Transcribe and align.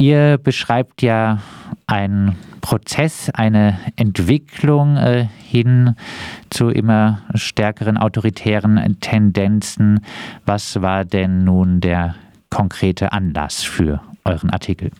Ihr 0.00 0.38
beschreibt 0.38 1.02
ja 1.02 1.40
einen 1.86 2.34
Prozess, 2.62 3.30
eine 3.34 3.78
Entwicklung 3.98 4.96
äh, 4.96 5.24
hin 5.24 5.94
zu 6.48 6.70
immer 6.70 7.18
stärkeren 7.34 7.98
autoritären 7.98 8.96
Tendenzen. 9.02 10.00
Was 10.46 10.80
war 10.80 11.04
denn 11.04 11.44
nun 11.44 11.80
der 11.80 12.14
konkrete 12.48 13.12
Anlass 13.12 13.62
für 13.62 14.00
euren 14.24 14.48
Artikel? 14.48 14.90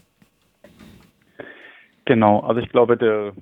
Genau, 2.04 2.40
also 2.40 2.60
ich 2.60 2.68
glaube, 2.68 2.98
der 2.98 3.32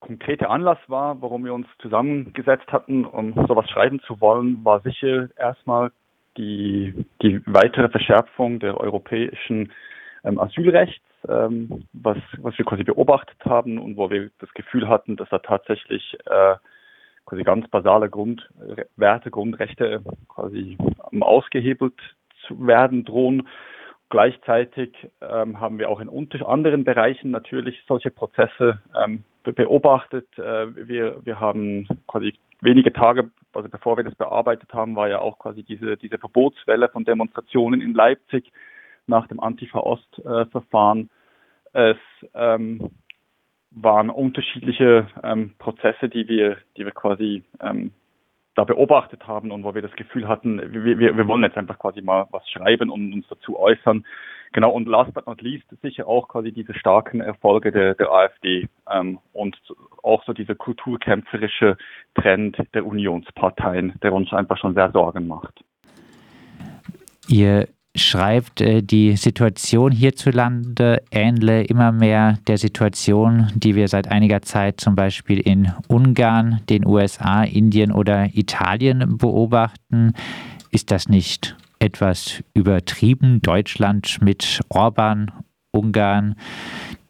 konkrete 0.00 0.50
Anlass 0.50 0.78
war, 0.88 1.22
warum 1.22 1.46
wir 1.46 1.54
uns 1.54 1.68
zusammengesetzt 1.80 2.70
hatten, 2.70 3.06
um 3.06 3.32
sowas 3.48 3.70
schreiben 3.70 4.00
zu 4.00 4.20
wollen, 4.20 4.62
war 4.62 4.80
sicher 4.80 5.30
erstmal 5.38 5.90
die, 6.36 7.06
die 7.22 7.40
weitere 7.46 7.88
Verschärfung 7.88 8.58
der 8.58 8.78
europäischen 8.78 9.72
Asylrechts, 10.26 11.04
ähm, 11.28 11.84
was, 11.92 12.18
was 12.38 12.58
wir 12.58 12.64
quasi 12.64 12.84
beobachtet 12.84 13.38
haben 13.44 13.78
und 13.78 13.96
wo 13.96 14.10
wir 14.10 14.30
das 14.38 14.52
Gefühl 14.54 14.88
hatten, 14.88 15.16
dass 15.16 15.28
da 15.28 15.38
tatsächlich 15.38 16.16
äh, 16.26 16.56
quasi 17.24 17.42
ganz 17.42 17.68
basale 17.68 18.08
Grundwerte, 18.08 19.30
Grundrechte 19.30 20.02
quasi 20.28 20.76
ausgehebelt 21.20 21.94
zu 22.46 22.66
werden 22.66 23.04
drohen. 23.04 23.48
Gleichzeitig 24.08 24.92
ähm, 25.20 25.60
haben 25.60 25.78
wir 25.78 25.90
auch 25.90 26.00
in 26.00 26.08
unter 26.08 26.48
anderen 26.48 26.84
Bereichen 26.84 27.32
natürlich 27.32 27.82
solche 27.88 28.12
Prozesse 28.12 28.80
ähm, 29.00 29.24
beobachtet. 29.42 30.26
Äh, 30.38 30.88
wir, 30.88 31.24
wir 31.24 31.40
haben 31.40 31.88
quasi 32.06 32.34
wenige 32.60 32.92
Tage, 32.92 33.30
also 33.52 33.68
bevor 33.68 33.96
wir 33.96 34.04
das 34.04 34.14
bearbeitet 34.14 34.72
haben, 34.72 34.94
war 34.94 35.08
ja 35.08 35.18
auch 35.18 35.38
quasi 35.38 35.64
diese, 35.64 35.96
diese 35.96 36.18
Verbotswelle 36.18 36.88
von 36.88 37.04
Demonstrationen 37.04 37.80
in 37.80 37.94
Leipzig 37.94 38.52
nach 39.06 39.28
dem 39.28 39.40
Antifa-Ost-Verfahren. 39.40 41.10
Es 41.72 41.98
ähm, 42.34 42.90
waren 43.70 44.10
unterschiedliche 44.10 45.08
ähm, 45.22 45.54
Prozesse, 45.58 46.08
die 46.08 46.28
wir, 46.28 46.56
die 46.76 46.84
wir 46.84 46.92
quasi 46.92 47.44
ähm, 47.60 47.92
da 48.54 48.64
beobachtet 48.64 49.26
haben 49.26 49.50
und 49.52 49.64
wo 49.64 49.74
wir 49.74 49.82
das 49.82 49.92
Gefühl 49.92 50.26
hatten, 50.26 50.72
wir, 50.72 50.98
wir, 50.98 51.28
wollen 51.28 51.42
jetzt 51.42 51.58
einfach 51.58 51.78
quasi 51.78 52.00
mal 52.00 52.26
was 52.30 52.48
schreiben 52.48 52.90
und 52.90 53.12
uns 53.12 53.26
dazu 53.28 53.58
äußern. 53.58 54.06
Genau, 54.52 54.70
und 54.70 54.88
last 54.88 55.12
but 55.12 55.26
not 55.26 55.42
least 55.42 55.66
sicher 55.82 56.08
auch 56.08 56.28
quasi 56.28 56.52
diese 56.52 56.72
starken 56.72 57.20
Erfolge 57.20 57.70
der, 57.70 57.94
der 57.94 58.10
AfD 58.10 58.68
ähm, 58.90 59.18
und 59.34 59.58
auch 60.02 60.24
so 60.24 60.32
dieser 60.32 60.54
kulturkämpferische 60.54 61.76
Trend 62.14 62.56
der 62.72 62.86
Unionsparteien, 62.86 63.94
der 64.02 64.14
uns 64.14 64.32
einfach 64.32 64.56
schon 64.56 64.72
sehr 64.72 64.90
Sorgen 64.92 65.28
macht. 65.28 65.62
Ihr 67.28 67.68
schreibt, 67.96 68.60
äh, 68.60 68.82
die 68.82 69.16
Situation 69.16 69.92
hierzulande 69.92 71.02
ähnle 71.10 71.64
immer 71.64 71.92
mehr 71.92 72.38
der 72.46 72.58
Situation, 72.58 73.50
die 73.54 73.74
wir 73.74 73.88
seit 73.88 74.08
einiger 74.08 74.42
Zeit 74.42 74.80
zum 74.80 74.94
Beispiel 74.94 75.40
in 75.40 75.72
Ungarn, 75.88 76.60
den 76.68 76.86
USA, 76.86 77.42
Indien 77.42 77.92
oder 77.92 78.30
Italien 78.34 79.18
beobachten. 79.18 80.12
Ist 80.70 80.90
das 80.90 81.08
nicht 81.08 81.56
etwas 81.78 82.42
übertrieben? 82.54 83.40
Deutschland 83.42 84.18
mit 84.20 84.60
Orban, 84.68 85.30
Ungarn, 85.72 86.36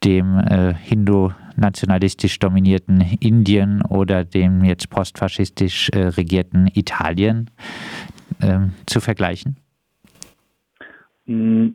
dem 0.04 0.38
äh, 0.38 0.74
hindu-nationalistisch 0.74 2.38
dominierten 2.38 3.00
Indien 3.20 3.82
oder 3.82 4.24
dem 4.24 4.64
jetzt 4.64 4.90
postfaschistisch 4.90 5.90
äh, 5.90 6.08
regierten 6.08 6.68
Italien 6.72 7.50
äh, 8.40 8.58
zu 8.86 9.00
vergleichen? 9.00 9.56
Mm, 11.26 11.70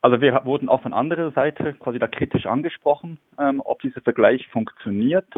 also 0.00 0.20
wir 0.20 0.44
wurden 0.44 0.68
auch 0.68 0.82
von 0.82 0.92
anderer 0.92 1.30
Seite 1.32 1.74
quasi 1.74 1.98
da 1.98 2.08
kritisch 2.08 2.46
angesprochen, 2.46 3.18
ähm, 3.38 3.60
ob 3.64 3.80
dieser 3.82 4.00
Vergleich 4.00 4.46
funktioniert. 4.48 5.28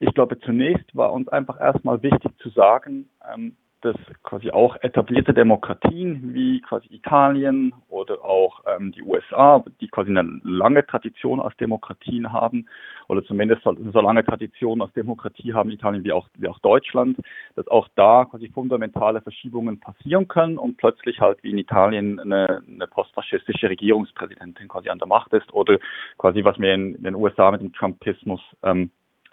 Ich 0.00 0.12
glaube, 0.14 0.38
zunächst 0.40 0.94
war 0.94 1.12
uns 1.12 1.28
einfach 1.28 1.60
erstmal 1.60 2.02
wichtig 2.02 2.30
zu 2.38 2.50
sagen, 2.50 3.08
ähm, 3.32 3.56
dass 3.84 3.96
quasi 4.22 4.50
auch 4.50 4.76
etablierte 4.80 5.34
Demokratien 5.34 6.32
wie 6.32 6.60
quasi 6.62 6.88
Italien 6.90 7.74
oder 7.88 8.24
auch 8.24 8.62
ähm, 8.66 8.92
die 8.92 9.02
USA, 9.02 9.62
die 9.80 9.88
quasi 9.88 10.10
eine 10.10 10.40
lange 10.42 10.86
Tradition 10.86 11.38
als 11.38 11.56
Demokratien 11.58 12.32
haben, 12.32 12.66
oder 13.08 13.22
zumindest 13.24 13.62
so, 13.62 13.72
lange 13.72 14.24
Tradition 14.24 14.80
als 14.80 14.92
Demokratie 14.94 15.52
haben 15.52 15.70
Italien 15.70 16.04
wie 16.04 16.12
auch, 16.12 16.28
wie 16.38 16.48
auch 16.48 16.58
Deutschland, 16.60 17.18
dass 17.56 17.68
auch 17.68 17.88
da 17.94 18.24
quasi 18.24 18.48
fundamentale 18.48 19.20
Verschiebungen 19.20 19.78
passieren 19.78 20.28
können 20.28 20.56
und 20.56 20.78
plötzlich 20.78 21.20
halt 21.20 21.42
wie 21.42 21.50
in 21.50 21.58
Italien 21.58 22.18
eine, 22.18 22.62
eine 22.66 22.86
postfaschistische 22.86 23.68
Regierungspräsidentin 23.68 24.68
quasi 24.68 24.88
an 24.88 24.98
der 24.98 25.08
Macht 25.08 25.32
ist 25.34 25.52
oder 25.52 25.78
quasi 26.16 26.42
was 26.44 26.58
wir 26.58 26.72
in, 26.72 26.94
in 26.94 27.04
den 27.04 27.14
USA 27.14 27.50
mit 27.50 27.60
dem 27.60 27.74
Trumpismus 27.74 28.40
ähm, 28.62 28.90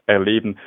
erleben. 0.08 0.58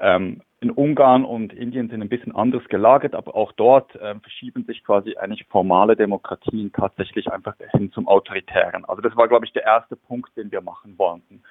Ähm, 0.00 0.42
in 0.64 0.70
Ungarn 0.70 1.26
und 1.26 1.52
Indien 1.52 1.90
sind 1.90 2.00
ein 2.00 2.08
bisschen 2.08 2.34
anders 2.34 2.64
gelagert, 2.68 3.14
aber 3.14 3.36
auch 3.36 3.52
dort 3.52 3.94
äh, 3.96 4.14
verschieben 4.20 4.64
sich 4.64 4.82
quasi 4.82 5.14
eigentlich 5.16 5.46
formale 5.48 5.94
Demokratien 5.94 6.72
tatsächlich 6.72 7.30
einfach 7.30 7.54
hin 7.72 7.92
zum 7.92 8.08
Autoritären. 8.08 8.86
Also 8.86 9.02
das 9.02 9.14
war, 9.14 9.28
glaube 9.28 9.44
ich, 9.44 9.52
der 9.52 9.64
erste 9.64 9.94
Punkt, 9.94 10.34
den 10.36 10.50
wir 10.50 10.62
machen 10.62 10.96
wollten. 10.96 11.42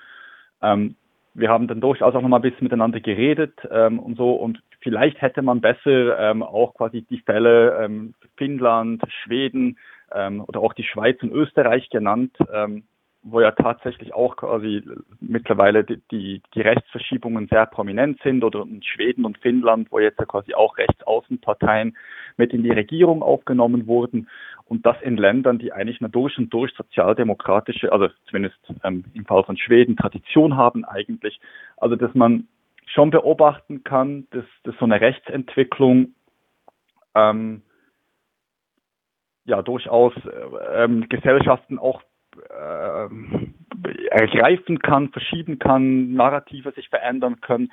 Ähm, 0.64 0.96
wir 1.36 1.50
haben 1.50 1.68
dann 1.68 1.80
durchaus 1.80 2.16
auch 2.16 2.22
noch 2.22 2.28
mal 2.28 2.38
ein 2.38 2.42
bisschen 2.42 2.64
miteinander 2.64 3.00
geredet 3.00 3.54
ähm, 3.70 4.00
und 4.00 4.18
so 4.18 4.34
und 4.34 4.62
vielleicht 4.82 5.22
hätte 5.22 5.44
man 5.44 5.62
besser 5.62 6.20
ähm, 6.20 6.42
auch 6.42 6.74
quasi 6.74 7.04
die 7.04 7.20
Fälle 7.20 7.78
ähm, 7.84 8.16
Finnland, 8.36 9.04
Schweden 9.24 9.78
ähm, 10.12 10.44
oder 10.48 10.60
auch 10.60 10.74
die 10.74 10.84
Schweiz 10.84 11.22
und 11.22 11.32
Österreich 11.32 11.90
genannt, 11.90 12.36
ähm, 12.52 12.84
wo 13.24 13.40
ja 13.40 13.52
tatsächlich 13.52 14.14
auch 14.14 14.36
quasi 14.36 14.84
mittlerweile 15.22 15.84
die, 15.84 16.02
die, 16.12 16.42
die 16.54 16.62
Rechtsverschiebungen 16.62 17.48
sehr 17.48 17.66
prominent 17.66 18.22
sind 18.22 18.44
oder 18.44 18.64
in 18.64 18.84
Schweden 18.84 19.26
und 19.26 19.38
Finnland, 19.38 19.92
wo 19.92 20.00
jetzt 20.00 20.20
ja 20.20 20.26
quasi 20.26 20.54
auch 20.54 20.78
Rechtsaußenparteien 20.78 21.96
mit 22.36 22.54
in 22.54 22.64
die 22.64 22.72
Regierung 22.72 23.24
aufgenommen 23.24 23.88
wurden. 23.88 24.30
Und 24.66 24.86
das 24.86 24.98
in 25.02 25.18
Ländern, 25.18 25.58
die 25.58 25.72
eigentlich 25.72 26.02
eine 26.02 26.10
durch 26.10 26.38
und 26.38 26.54
durch 26.54 26.74
sozialdemokratische, 26.76 27.92
also 27.92 28.10
zumindest 28.26 28.58
ähm, 28.84 29.06
im 29.14 29.26
Fall 29.26 29.44
von 29.44 29.58
Schweden 29.58 29.96
Tradition 29.96 30.58
haben 30.58 30.84
eigentlich, 30.84 31.40
also 31.78 31.96
dass 31.96 32.14
man 32.14 32.48
schon 32.86 33.10
beobachten 33.10 33.84
kann, 33.84 34.28
dass, 34.32 34.46
dass 34.64 34.76
so 34.78 34.86
eine 34.86 35.00
Rechtsentwicklung 35.00 36.14
ähm, 37.16 37.62
ja 39.46 39.62
durchaus 39.62 40.14
äh, 40.26 40.84
ähm, 40.84 41.08
Gesellschaften 41.08 41.80
auch 41.80 42.02
äh, 42.50 44.08
ergreifen 44.10 44.80
kann, 44.80 45.10
verschieben 45.10 45.60
kann, 45.60 46.14
Narrative 46.14 46.72
sich 46.72 46.90
verändern 46.90 47.42
können, 47.42 47.72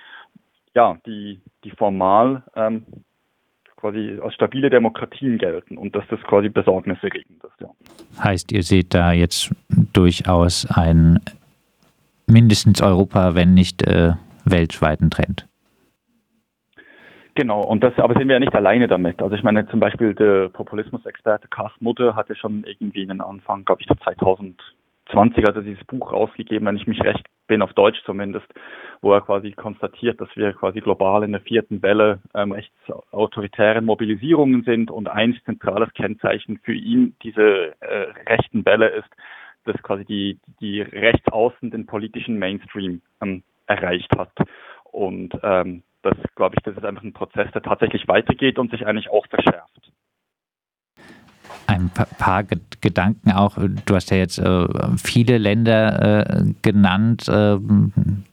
ja, 0.75 0.99
die, 1.07 1.41
die 1.65 1.71
formal 1.71 2.43
ähm, 2.55 2.85
quasi 3.77 4.19
als 4.23 4.35
stabile 4.35 4.71
Demokratien 4.71 5.39
gelten 5.39 5.79
und 5.79 5.97
dass 5.97 6.05
das 6.09 6.21
quasi 6.23 6.49
besorgniserregend 6.49 7.43
ist. 7.43 7.61
Ja. 7.61 7.69
Heißt, 8.23 8.53
ihr 8.53 8.63
seht 8.63 8.95
da 8.95 9.13
jetzt 9.13 9.55
durchaus 9.93 10.67
einen 10.71 11.21
mindestens 12.27 12.83
Europa, 12.83 13.35
wenn 13.35 13.55
nicht 13.55 13.83
äh, 13.83 14.13
weltweiten 14.45 15.11
Trend? 15.11 15.47
Genau, 17.35 17.63
und 17.63 17.83
das, 17.83 17.97
aber 17.99 18.15
sind 18.15 18.29
wir 18.29 18.35
ja 18.35 18.41
nicht 18.41 18.55
alleine 18.55 18.89
damit. 18.89 19.23
Also 19.23 19.35
ich 19.35 19.43
meine 19.43 19.67
zum 19.69 19.81
Beispiel 19.81 20.15
der 20.15 20.49
Populismusexperte 20.49 21.49
Carsten 21.49 21.85
Mutter 21.85 22.17
hatte 22.17 22.35
schon 22.35 22.65
irgendwie 22.65 23.03
einen 23.03 23.21
Anfang, 23.21 23.65
glaube 23.65 23.83
ich, 23.83 23.89
2020 24.05 25.45
hat 25.45 25.57
er 25.57 25.63
dieses 25.63 25.85
Buch 25.85 26.13
rausgegeben, 26.13 26.67
wenn 26.67 26.77
ich 26.77 26.87
mich 26.87 27.01
recht 27.03 27.25
bin, 27.47 27.63
auf 27.63 27.73
Deutsch 27.73 28.01
zumindest, 28.05 28.47
wo 29.01 29.13
er 29.13 29.21
quasi 29.21 29.53
konstatiert, 29.53 30.21
dass 30.21 30.29
wir 30.35 30.53
quasi 30.53 30.81
global 30.81 31.23
in 31.23 31.33
der 31.33 31.41
vierten 31.41 31.83
Welle 31.83 32.21
ähm, 32.35 32.53
rechtsautoritären 32.53 33.85
Mobilisierungen 33.85 34.63
sind 34.65 34.91
und 34.91 35.09
ein 35.09 35.39
zentrales 35.45 35.93
Kennzeichen 35.95 36.59
für 36.63 36.75
ihn 36.75 37.17
diese 37.23 37.75
äh, 37.81 38.07
rechten 38.29 38.65
Welle 38.65 38.89
ist, 38.89 39.11
dass 39.65 39.81
quasi 39.83 40.05
die, 40.05 40.39
die 40.61 40.81
Rechtsaußen 40.81 41.71
den 41.71 41.87
politischen 41.87 42.39
Mainstream 42.39 43.03
ähm, 43.21 43.43
erreicht 43.67 44.11
hat. 44.17 44.33
Und 44.85 45.39
ähm, 45.43 45.83
das, 46.03 46.17
glaube 46.35 46.57
ich, 46.57 46.63
das 46.63 46.77
ist 46.77 46.85
einfach 46.85 47.03
ein 47.03 47.13
Prozess, 47.13 47.51
der 47.53 47.63
tatsächlich 47.63 48.09
weitergeht 48.09 48.59
und 48.59 48.71
sich 48.71 48.87
eigentlich 48.87 49.11
auch 49.11 49.27
verschärft. 49.27 49.93
Ein 51.67 51.91
paar 51.91 52.43
Gedanken 52.81 53.31
auch. 53.31 53.57
Du 53.87 53.95
hast 53.95 54.11
ja 54.11 54.17
jetzt 54.17 54.39
äh, 54.39 54.67
viele 54.97 55.39
Länder 55.39 56.41
äh, 56.41 56.55
genannt, 56.63 57.29
äh, 57.29 57.59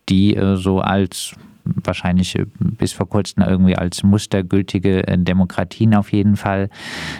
die 0.09 0.39
so 0.55 0.79
als 0.79 1.35
wahrscheinlich 1.63 2.35
bis 2.59 2.93
vor 2.93 3.09
kurzem 3.09 3.43
irgendwie 3.43 3.75
als 3.75 4.01
mustergültige 4.01 5.03
Demokratien 5.17 5.93
auf 5.95 6.13
jeden 6.13 6.37
Fall 6.37 6.69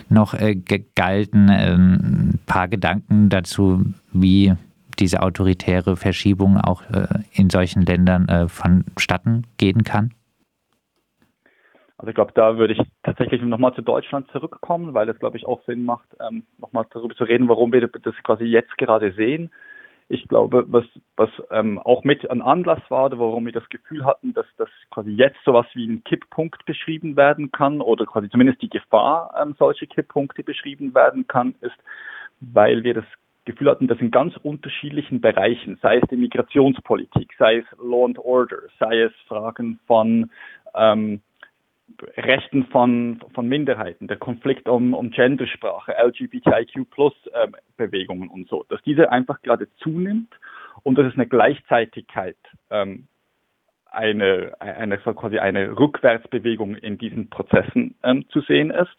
noch 0.10 0.34
galten. 0.96 1.50
Ähm, 1.52 1.94
ein 1.94 2.40
paar 2.46 2.68
Gedanken 2.68 3.30
dazu, 3.30 3.86
wie 4.14 4.54
diese 5.00 5.22
autoritäre 5.22 5.98
Verschiebung 5.98 6.58
auch 6.58 6.82
in 7.34 7.52
solchen 7.52 7.84
Ländern 7.84 8.50
vonstatten 8.50 9.44
gehen 9.58 9.84
kann? 9.84 10.12
Also 11.98 12.10
ich 12.10 12.16
glaube, 12.16 12.32
da 12.36 12.58
würde 12.58 12.74
ich 12.74 12.82
tatsächlich 13.04 13.42
nochmal 13.42 13.74
zu 13.74 13.82
Deutschland 13.82 14.30
zurückkommen, 14.32 14.94
weil 14.94 15.10
es, 15.10 15.18
glaube 15.18 15.38
ich, 15.38 15.46
auch 15.48 15.64
Sinn 15.66 15.84
macht, 15.84 16.08
ähm, 16.20 16.44
nochmal 16.60 16.86
darüber 16.92 17.16
zu 17.16 17.24
reden, 17.24 17.50
warum 17.50 17.74
wir 17.74 17.88
das 17.88 18.16
quasi 18.24 18.44
jetzt 18.44 18.78
gerade 18.78 19.12
sehen. 19.14 19.50
Ich 20.10 20.28
glaube, 20.28 20.64
was, 20.68 20.86
was 21.18 21.30
ähm, 21.52 21.80
auch 21.80 22.04
mit 22.04 22.30
ein 22.30 22.42
Anlass 22.42 22.80
war, 22.90 23.12
warum 23.18 23.46
wir 23.46 23.52
das 23.52 23.68
Gefühl 23.70 24.06
hatten, 24.06 24.34
dass 24.34 24.46
das 24.58 24.70
quasi 24.90 25.10
jetzt 25.10 25.40
sowas 25.44 25.66
wie 25.74 25.86
ein 25.86 26.04
Kipppunkt 26.04 26.66
beschrieben 26.66 27.18
werden 27.18 27.52
kann 27.52 27.82
oder 27.82 28.06
quasi 28.06 28.30
zumindest 28.30 28.62
die 28.62 28.70
Gefahr, 28.70 29.34
ähm, 29.42 29.56
solche 29.58 29.88
Kipppunkte 29.88 30.44
beschrieben 30.44 30.94
werden 30.96 31.28
kann, 31.28 31.56
ist, 31.62 31.76
weil 32.40 32.84
wir 32.84 32.94
das 32.94 33.06
Gefühl 33.44 33.70
hatten, 33.70 33.88
dass 33.88 34.00
in 34.00 34.12
ganz 34.12 34.38
unterschiedlichen 34.38 35.20
Bereichen, 35.20 35.78
sei 35.82 35.98
es 35.98 36.08
die 36.10 36.18
Migrationspolitik, 36.18 37.34
sei 37.38 37.58
es 37.58 37.66
Law 37.82 38.06
and 38.06 38.20
Order, 38.20 38.58
sei 38.80 39.02
es 39.02 39.14
Fragen 39.28 39.80
von 39.88 40.30
ähm, 40.76 41.22
Rechten 42.18 42.66
von, 42.68 43.20
von 43.34 43.48
Minderheiten, 43.48 44.08
der 44.08 44.18
Konflikt 44.18 44.70
um, 44.70 44.94
um 44.94 45.10
Gendersprache, 45.12 45.96
LGBTIQ-Plus-Bewegungen 45.98 48.24
ähm, 48.24 48.32
und 48.32 48.50
so, 48.50 48.66
dass 48.70 48.82
diese 48.84 49.12
einfach 49.12 49.42
gerade 49.42 49.68
zunimmt 49.78 50.34
und 50.84 50.98
dass 50.98 51.08
es 51.08 51.16
eine 51.16 51.28
Gleichzeitigkeit, 51.28 52.38
ähm, 52.70 53.08
eine, 53.90 54.54
eine, 54.60 54.98
quasi 54.98 55.40
eine 55.40 55.80
Rückwärtsbewegung 55.80 56.76
in 56.76 56.98
diesen 56.98 57.30
Prozessen 57.30 57.96
ähm, 58.04 58.28
zu 58.30 58.42
sehen 58.42 58.72
ist 58.72 58.98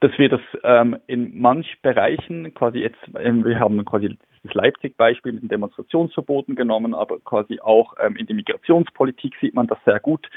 dass 0.00 0.16
wir 0.18 0.28
das 0.28 0.40
ähm, 0.62 0.96
in 1.06 1.40
manch 1.40 1.80
Bereichen 1.82 2.52
quasi 2.54 2.78
jetzt, 2.78 2.98
ähm, 3.18 3.44
wir 3.44 3.58
haben 3.58 3.84
quasi 3.84 4.16
das 4.42 4.54
Leipzig-Beispiel 4.54 5.32
mit 5.32 5.42
den 5.42 5.48
Demonstrationsverboten 5.48 6.54
genommen, 6.54 6.94
aber 6.94 7.18
quasi 7.20 7.60
auch 7.60 7.94
ähm, 8.00 8.16
in 8.16 8.26
der 8.26 8.36
Migrationspolitik 8.36 9.34
sieht 9.40 9.54
man 9.54 9.66
das 9.66 9.78
sehr 9.84 10.00
gut, 10.00 10.28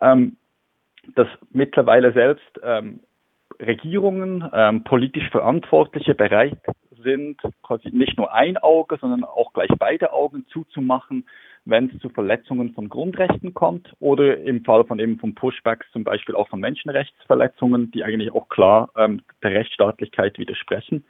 ähm, 0.00 0.36
dass 1.14 1.28
mittlerweile 1.50 2.12
selbst 2.12 2.60
ähm, 2.62 3.00
Regierungen, 3.60 4.48
ähm, 4.52 4.84
politisch 4.84 5.28
Verantwortliche 5.30 6.14
bereit 6.14 6.58
sind, 7.02 7.40
quasi 7.62 7.90
nicht 7.90 8.16
nur 8.16 8.32
ein 8.32 8.56
Auge, 8.56 8.98
sondern 9.00 9.24
auch 9.24 9.52
gleich 9.52 9.70
beide 9.78 10.12
Augen 10.12 10.46
zuzumachen, 10.48 11.26
wenn 11.64 11.90
es 11.90 12.00
zu 12.00 12.08
Verletzungen 12.08 12.72
von 12.72 12.88
Grundrechten 12.88 13.54
kommt 13.54 13.92
oder 14.00 14.38
im 14.38 14.64
Fall 14.64 14.84
von 14.84 14.98
eben 14.98 15.18
von 15.18 15.34
Pushbacks 15.34 15.86
zum 15.92 16.02
Beispiel 16.02 16.34
auch 16.34 16.48
von 16.48 16.60
Menschenrechtsverletzungen, 16.60 17.90
die 17.92 18.02
eigentlich 18.02 18.32
auch 18.32 18.48
klar 18.48 18.90
ähm, 18.96 19.22
der 19.42 19.52
Rechtsstaatlichkeit 19.52 20.38
widersprechen. 20.38 21.04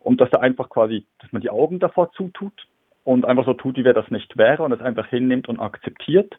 Und 0.00 0.20
dass 0.20 0.30
da 0.30 0.40
einfach 0.40 0.68
quasi, 0.70 1.06
dass 1.20 1.32
man 1.32 1.42
die 1.42 1.50
Augen 1.50 1.78
davor 1.78 2.10
zutut 2.12 2.66
und 3.04 3.24
einfach 3.24 3.46
so 3.46 3.54
tut, 3.54 3.76
wie 3.76 3.84
wer 3.84 3.94
das 3.94 4.10
nicht 4.10 4.36
wäre 4.36 4.64
und 4.64 4.72
es 4.72 4.80
einfach 4.80 5.06
hinnimmt 5.06 5.48
und 5.48 5.60
akzeptiert. 5.60 6.36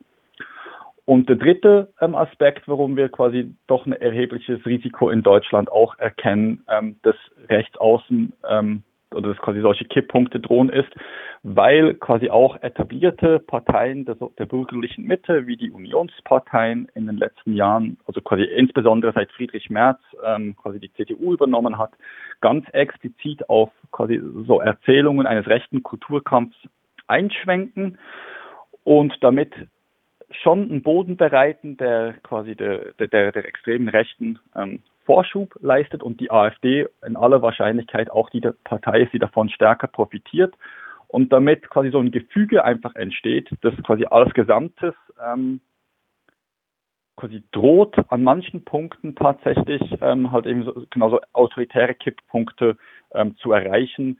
Und 1.05 1.27
der 1.27 1.35
dritte 1.35 1.93
ähm, 1.99 2.15
Aspekt, 2.15 2.67
warum 2.67 2.95
wir 2.95 3.09
quasi 3.09 3.53
doch 3.67 3.85
ein 3.85 3.93
erhebliches 3.93 4.65
Risiko 4.65 5.09
in 5.09 5.21
Deutschland 5.21 5.69
auch 5.71 5.97
erkennen, 5.99 6.63
ähm, 6.69 6.95
dass 7.03 7.15
Rechtsaußen 7.49 8.31
ähm, 8.49 8.83
oder 9.13 9.29
dass 9.29 9.37
quasi 9.37 9.61
solche 9.61 9.85
Kipppunkte 9.85 10.39
drohen 10.39 10.69
ist, 10.69 10.89
weil 11.43 11.93
quasi 11.95 12.29
auch 12.29 12.61
etablierte 12.63 13.39
Parteien 13.39 14.05
der, 14.05 14.15
der 14.37 14.45
bürgerlichen 14.45 15.05
Mitte, 15.05 15.45
wie 15.45 15.57
die 15.57 15.71
Unionsparteien 15.71 16.89
in 16.95 17.05
den 17.05 17.17
letzten 17.17 17.53
Jahren, 17.53 17.97
also 18.05 18.21
quasi 18.21 18.43
insbesondere 18.43 19.11
seit 19.13 19.31
Friedrich 19.33 19.69
Merz 19.69 19.99
ähm, 20.25 20.55
quasi 20.55 20.79
die 20.79 20.91
CDU 20.93 21.33
übernommen 21.33 21.77
hat, 21.77 21.91
ganz 22.41 22.67
explizit 22.69 23.49
auf 23.49 23.71
quasi 23.91 24.21
so 24.47 24.61
Erzählungen 24.61 25.27
eines 25.27 25.47
rechten 25.47 25.83
Kulturkampfs 25.83 26.57
einschwenken. 27.07 27.97
Und 28.85 29.15
damit 29.21 29.53
schon 30.31 30.69
einen 30.69 30.81
Boden 30.81 31.17
bereiten, 31.17 31.77
der 31.77 32.13
quasi 32.23 32.55
der, 32.55 32.93
der, 32.93 33.31
der 33.31 33.45
extremen 33.45 33.89
Rechten 33.89 34.39
ähm, 34.55 34.81
Vorschub 35.05 35.55
leistet 35.61 36.01
und 36.01 36.19
die 36.19 36.31
AfD 36.31 36.87
in 37.05 37.15
aller 37.15 37.41
Wahrscheinlichkeit 37.41 38.09
auch 38.09 38.29
die 38.29 38.41
Partei 38.63 39.01
ist, 39.01 39.13
die 39.13 39.19
davon 39.19 39.49
stärker 39.49 39.87
profitiert 39.87 40.55
und 41.07 41.31
damit 41.31 41.69
quasi 41.69 41.91
so 41.91 41.99
ein 41.99 42.11
Gefüge 42.11 42.63
einfach 42.63 42.95
entsteht, 42.95 43.49
das 43.61 43.73
quasi 43.83 44.05
als 44.05 44.33
Gesamtes 44.33 44.93
ähm, 45.23 45.59
quasi 47.15 47.43
droht, 47.51 47.95
an 48.09 48.23
manchen 48.23 48.63
Punkten 48.63 49.15
tatsächlich 49.15 49.81
ähm, 50.01 50.31
halt 50.31 50.45
eben 50.45 50.63
so, 50.63 50.85
genauso 50.89 51.19
autoritäre 51.33 51.93
Kipppunkte 51.93 52.77
ähm, 53.13 53.35
zu 53.37 53.51
erreichen, 53.51 54.19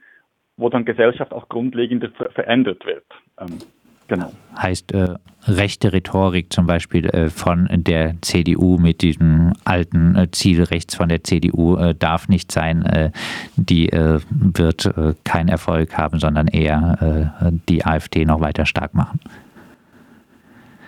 wo 0.56 0.68
dann 0.68 0.84
Gesellschaft 0.84 1.32
auch 1.32 1.48
grundlegend 1.48 2.08
verändert 2.32 2.86
wird. 2.86 3.06
Genau. 4.08 4.30
Heißt 4.56 4.92
äh, 4.92 5.14
rechte 5.46 5.92
Rhetorik 5.92 6.52
zum 6.52 6.66
Beispiel 6.66 7.06
äh, 7.06 7.30
von 7.30 7.68
der 7.70 8.20
CDU 8.20 8.78
mit 8.78 9.02
diesem 9.02 9.52
alten 9.64 10.16
äh, 10.16 10.30
Ziel 10.30 10.62
rechts 10.62 10.94
von 10.94 11.08
der 11.08 11.24
CDU 11.24 11.76
äh, 11.76 11.94
darf 11.94 12.28
nicht 12.28 12.52
sein, 12.52 12.84
äh, 12.84 13.10
die 13.56 13.88
äh, 13.88 14.20
wird 14.30 14.92
keinen 15.24 15.48
Erfolg 15.48 15.96
haben, 15.96 16.18
sondern 16.18 16.48
eher 16.48 17.52
die 17.68 17.84
AfD 17.84 18.24
noch 18.24 18.40
weiter 18.40 18.66
stark 18.66 18.94
machen. 18.94 19.20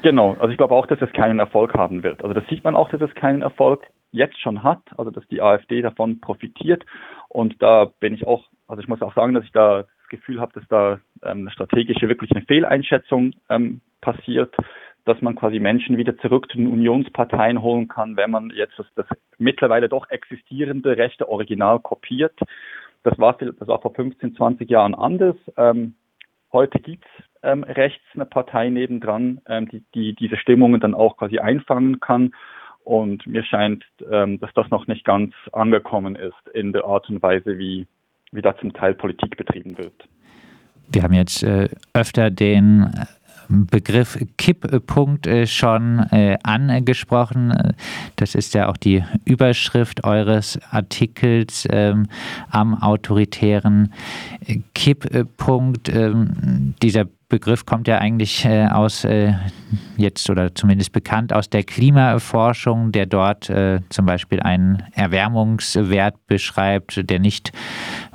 Genau, 0.03 0.35
also 0.35 0.49
ich 0.49 0.57
glaube 0.57 0.75
auch, 0.75 0.87
dass 0.87 1.01
es 1.01 1.13
keinen 1.13 1.39
Erfolg 1.39 1.75
haben 1.75 2.03
wird. 2.03 2.23
Also 2.23 2.35
das 2.35 2.47
sieht 2.49 2.65
man 2.65 2.77
auch, 2.77 2.89
dass 2.91 3.01
es 3.01 3.15
keinen 3.15 3.43
Erfolg 3.43 3.83
jetzt 4.13 4.41
schon 4.41 4.63
hat, 4.63 4.83
also 4.97 5.11
dass 5.11 5.27
die 5.29 5.41
AfD 5.41 5.83
davon 5.83 6.21
profitiert. 6.21 6.85
Und 7.29 7.61
da 7.61 7.87
bin 8.01 8.15
ich 8.15 8.27
auch, 8.27 8.45
also 8.69 8.81
ich 8.81 8.89
muss 8.89 9.03
auch 9.03 9.15
sagen, 9.15 9.35
dass 9.35 9.45
ich 9.45 9.53
da 9.53 9.85
Gefühl 10.09 10.41
habe, 10.41 10.53
dass 10.53 10.69
da 10.69 11.01
ähm, 11.23 11.49
strategische, 11.51 12.09
wirklich 12.09 12.31
eine 12.33 12.45
Fehleinschätzung 12.45 13.33
ähm, 13.49 13.81
passiert, 14.01 14.55
dass 15.05 15.21
man 15.23 15.37
quasi 15.37 15.61
Menschen 15.61 15.97
wieder 15.97 16.17
zurück 16.19 16.51
zu 16.51 16.59
den 16.59 16.67
Unionsparteien 16.67 17.63
holen 17.63 17.89
kann, 17.89 18.17
wenn 18.17 18.31
man 18.31 18.51
jetzt 18.51 18.79
das, 18.79 18.87
das 18.97 19.07
mittlerweile 19.39 19.89
doch 19.89 20.11
existierende 20.11 20.97
rechte 20.97 21.29
Original 21.29 21.79
kopiert. 21.81 22.39
Das 23.05 23.19
war, 23.19 23.35
das 23.35 23.69
war 23.69 23.81
vor 23.81 23.95
15, 23.95 24.35
20 24.35 24.69
Jahren 24.69 24.95
anders. 24.95 25.37
Ähm, 25.57 25.95
heute 26.53 26.81
gibt's 26.81 27.07
ähm, 27.43 27.63
rechts 27.63 28.05
eine 28.15 28.27
Partei 28.27 28.69
nebendran, 28.69 29.41
ähm, 29.47 29.69
die, 29.69 29.85
die 29.95 30.15
diese 30.15 30.37
Stimmungen 30.37 30.81
dann 30.81 30.95
auch 30.95 31.17
quasi 31.17 31.39
einfangen 31.39 32.01
kann. 32.01 32.35
Und 32.83 33.27
mir 33.27 33.45
scheint, 33.45 33.85
ähm, 34.11 34.41
dass 34.41 34.53
das 34.55 34.71
noch 34.71 34.87
nicht 34.87 35.05
ganz 35.05 35.35
angekommen 35.53 36.17
ist 36.17 36.49
in 36.53 36.73
der 36.73 36.85
Art 36.85 37.09
und 37.09 37.23
Weise, 37.23 37.59
wie 37.59 37.87
wie 38.33 38.43
da 38.43 38.57
zum 38.59 38.73
Teil 38.73 38.95
Politik 38.95 39.37
betrieben 39.37 39.77
wird. 39.79 40.09
Wir 40.91 41.03
haben 41.03 41.15
jetzt 41.15 41.43
äh, 41.43 41.69
öfter 41.93 42.31
den 42.31 42.83
äh, 42.83 43.07
Begriff 43.49 44.19
Kipppunkt 44.39 45.27
äh, 45.27 45.47
schon 45.47 46.01
äh, 46.11 46.37
angesprochen. 46.43 47.75
Das 48.17 48.35
ist 48.35 48.55
ja 48.55 48.69
auch 48.69 48.77
die 48.77 49.05
Überschrift 49.25 50.05
eures 50.05 50.59
Artikels 50.71 51.67
ähm, 51.71 52.09
am 52.51 52.75
autoritären 52.83 53.93
Kipppunkt. 54.75 55.89
Ähm, 55.89 56.75
dieser 56.83 57.07
Begriff 57.29 57.67
kommt 57.67 57.89
ja 57.89 57.99
eigentlich 57.99 58.45
äh, 58.45 58.67
aus 58.67 59.05
äh, 59.05 59.35
jetzt 59.97 60.31
oder 60.31 60.55
zumindest 60.55 60.93
bekannt 60.93 61.33
aus 61.33 61.51
der 61.51 61.65
Klimaforschung, 61.65 62.93
der 62.93 63.07
dort 63.07 63.51
äh, 63.51 63.81
zum 63.89 64.07
Beispiel 64.07 64.41
einen 64.41 64.85
Erwärmungswert 64.93 66.15
beschreibt, 66.29 67.11
der 67.11 67.19
nicht 67.19 67.51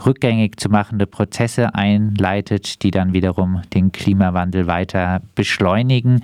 rückgängig 0.05 0.61
zu 0.61 0.69
machende 0.69 1.07
Prozesse 1.07 1.75
einleitet, 1.75 2.83
die 2.83 2.91
dann 2.91 3.11
wiederum 3.11 3.61
den 3.73 3.91
Klimawandel 3.91 4.67
weiter 4.67 5.21
beschleunigen. 5.35 6.21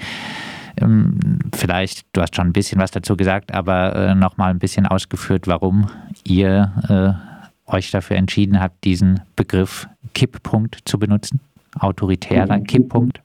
Ähm, 0.77 1.39
vielleicht, 1.53 2.05
du 2.13 2.21
hast 2.21 2.37
schon 2.37 2.47
ein 2.47 2.53
bisschen 2.53 2.79
was 2.79 2.91
dazu 2.91 3.17
gesagt, 3.17 3.53
aber 3.53 3.95
äh, 3.95 4.15
nochmal 4.15 4.51
ein 4.51 4.59
bisschen 4.59 4.85
ausgeführt, 4.85 5.45
warum 5.45 5.89
ihr 6.23 7.19
äh, 7.67 7.69
euch 7.69 7.91
dafür 7.91 8.15
entschieden 8.15 8.61
habt, 8.61 8.85
diesen 8.85 9.19
Begriff 9.35 9.89
Kipppunkt 10.13 10.79
zu 10.85 10.97
benutzen 10.97 11.41
autoritärer 11.79 12.59
Kipppunkt? 12.61 13.21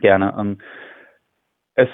Gerne. 0.00 0.34
Ähm, 0.38 0.58
es, 1.74 1.88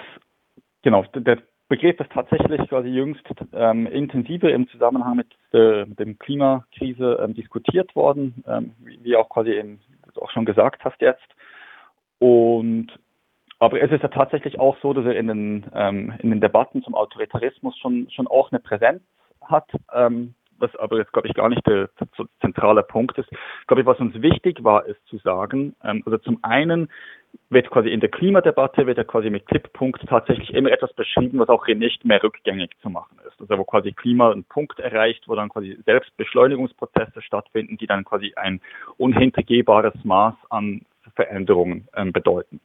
genau, 0.83 1.04
der 1.14 1.38
Begriff 1.68 1.99
ist 1.99 2.12
tatsächlich 2.12 2.68
quasi 2.68 2.88
jüngst 2.88 3.25
ähm, 3.52 3.87
intensiver 3.87 4.50
im 4.52 4.68
Zusammenhang 4.68 5.16
mit, 5.16 5.28
äh, 5.52 5.85
mit 5.85 5.99
dem 5.99 6.18
Klimakrise 6.18 7.18
ähm, 7.21 7.35
diskutiert 7.35 7.95
worden, 7.97 8.45
ähm, 8.47 8.75
wie, 8.85 9.02
wie, 9.02 9.16
auch 9.16 9.28
quasi 9.28 9.50
eben 9.50 9.80
auch 10.21 10.30
schon 10.30 10.45
gesagt 10.45 10.85
hast 10.85 11.00
jetzt. 11.00 11.26
Und 12.18 12.92
aber 13.59 13.80
es 13.80 13.90
ist 13.90 14.02
ja 14.02 14.09
tatsächlich 14.09 14.61
auch 14.61 14.76
so, 14.83 14.92
dass 14.92 15.06
er 15.06 15.16
in 15.16 15.28
den, 15.28 15.66
ähm, 15.75 16.12
in 16.18 16.30
den 16.30 16.40
Debatten 16.40 16.83
zum 16.83 16.95
Autoritarismus 16.95 17.76
schon, 17.78 18.09
schon 18.11 18.26
auch 18.26 18.52
eine 18.52 18.61
Präsenz 18.61 19.02
hat. 19.40 19.68
Ähm, 19.95 20.35
was 20.58 20.75
aber 20.76 20.98
jetzt, 20.98 21.12
glaube 21.12 21.28
ich, 21.28 21.34
gar 21.34 21.48
nicht 21.48 21.66
der, 21.66 21.88
der 22.00 22.26
zentrale 22.40 22.82
Punkt 22.82 23.18
ist. 23.18 23.28
Glaube 23.66 23.82
ich, 23.82 23.86
was 23.86 24.00
uns 24.00 24.20
wichtig 24.22 24.62
war, 24.64 24.86
ist 24.86 25.04
zu 25.06 25.18
sagen, 25.18 25.75
ähm, 25.84 26.02
also 26.04 26.18
zum 26.18 26.38
einen 26.42 26.88
wird 27.50 27.70
quasi 27.70 27.90
in 27.90 28.00
der 28.00 28.10
Klimadebatte, 28.10 28.86
wird 28.86 28.98
ja 28.98 29.04
quasi 29.04 29.30
mit 29.30 29.46
Tipppunkt 29.46 30.06
tatsächlich 30.08 30.54
immer 30.54 30.70
etwas 30.70 30.92
beschrieben, 30.94 31.38
was 31.38 31.48
auch 31.48 31.66
hier 31.66 31.76
nicht 31.76 32.04
mehr 32.04 32.22
rückgängig 32.22 32.70
zu 32.80 32.88
machen 32.88 33.18
ist. 33.26 33.40
Also 33.40 33.58
wo 33.58 33.64
quasi 33.64 33.92
Klima 33.92 34.32
einen 34.32 34.44
Punkt 34.44 34.80
erreicht, 34.80 35.28
wo 35.28 35.34
dann 35.34 35.48
quasi 35.48 35.78
Selbstbeschleunigungsprozesse 35.84 37.22
stattfinden, 37.22 37.76
die 37.76 37.86
dann 37.86 38.04
quasi 38.04 38.32
ein 38.36 38.60
unhintergehbares 38.96 39.94
Maß 40.04 40.34
an 40.50 40.82
Veränderungen 41.14 41.88
ähm, 41.94 42.12
bedeuten. 42.12 42.60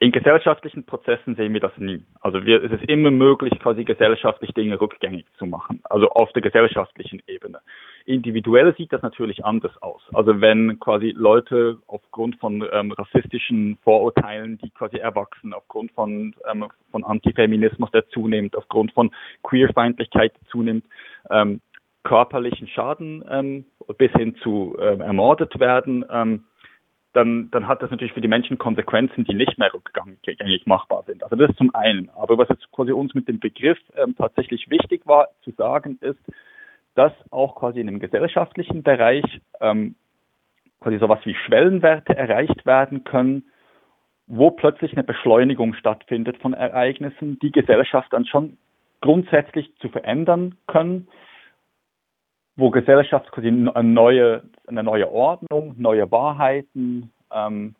In 0.00 0.12
gesellschaftlichen 0.12 0.84
Prozessen 0.84 1.36
sehen 1.36 1.52
wir 1.52 1.60
das 1.60 1.76
nie. 1.76 2.02
Also 2.22 2.46
wir, 2.46 2.64
es 2.64 2.72
ist 2.72 2.88
immer 2.88 3.10
möglich, 3.10 3.52
quasi 3.60 3.84
gesellschaftlich 3.84 4.50
Dinge 4.54 4.80
rückgängig 4.80 5.26
zu 5.38 5.44
machen, 5.44 5.82
also 5.84 6.08
auf 6.08 6.32
der 6.32 6.40
gesellschaftlichen 6.40 7.22
Ebene. 7.26 7.60
Individuell 8.06 8.74
sieht 8.76 8.94
das 8.94 9.02
natürlich 9.02 9.44
anders 9.44 9.76
aus. 9.82 10.00
Also 10.14 10.40
wenn 10.40 10.80
quasi 10.80 11.12
Leute 11.14 11.78
aufgrund 11.86 12.36
von 12.36 12.66
ähm, 12.72 12.92
rassistischen 12.92 13.76
Vorurteilen, 13.84 14.56
die 14.56 14.70
quasi 14.70 14.96
erwachsen, 14.96 15.52
aufgrund 15.52 15.92
von, 15.92 16.34
ähm, 16.50 16.66
von 16.90 17.04
Antifeminismus, 17.04 17.90
der 17.90 18.08
zunimmt, 18.08 18.56
aufgrund 18.56 18.92
von 18.92 19.10
Queerfeindlichkeit 19.42 20.32
zunimmt, 20.50 20.86
ähm, 21.30 21.60
körperlichen 22.04 22.68
Schaden 22.68 23.22
ähm, 23.30 23.66
bis 23.98 24.10
hin 24.12 24.34
zu 24.36 24.78
ähm, 24.80 25.02
ermordet 25.02 25.60
werden, 25.60 26.06
ähm, 26.10 26.44
dann, 27.12 27.50
dann 27.50 27.66
hat 27.66 27.82
das 27.82 27.90
natürlich 27.90 28.12
für 28.12 28.20
die 28.20 28.28
Menschen 28.28 28.58
Konsequenzen, 28.58 29.24
die 29.24 29.34
nicht 29.34 29.58
mehr 29.58 29.72
rückgängig 29.72 30.66
machbar 30.66 31.02
sind. 31.06 31.24
Also 31.24 31.36
das 31.36 31.50
ist 31.50 31.58
zum 31.58 31.74
einen. 31.74 32.08
Aber 32.10 32.38
was 32.38 32.48
jetzt 32.48 32.70
quasi 32.70 32.92
uns 32.92 33.14
mit 33.14 33.26
dem 33.26 33.40
Begriff 33.40 33.78
ähm, 33.96 34.14
tatsächlich 34.16 34.70
wichtig 34.70 35.06
war 35.06 35.28
zu 35.42 35.50
sagen, 35.52 35.98
ist, 36.00 36.20
dass 36.94 37.12
auch 37.30 37.56
quasi 37.56 37.80
in 37.80 37.86
dem 37.86 37.98
gesellschaftlichen 37.98 38.82
Bereich 38.82 39.24
ähm, 39.60 39.96
quasi 40.80 40.98
sowas 40.98 41.20
wie 41.24 41.34
Schwellenwerte 41.34 42.16
erreicht 42.16 42.64
werden 42.64 43.04
können, 43.04 43.44
wo 44.26 44.52
plötzlich 44.52 44.92
eine 44.92 45.02
Beschleunigung 45.02 45.74
stattfindet 45.74 46.38
von 46.38 46.54
Ereignissen, 46.54 47.38
die 47.40 47.50
Gesellschaft 47.50 48.12
dann 48.12 48.26
schon 48.26 48.56
grundsätzlich 49.00 49.74
zu 49.78 49.88
verändern 49.88 50.56
können 50.66 51.08
wo 52.60 52.70
Gesellschaft 52.70 53.30
quasi 53.32 53.48
eine 53.48 53.82
neue, 53.82 54.42
eine 54.66 54.82
neue 54.82 55.10
Ordnung, 55.10 55.74
neue 55.78 56.10
Wahrheiten 56.10 57.10
ähm, 57.32 57.74